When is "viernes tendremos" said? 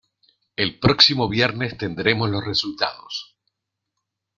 1.29-2.27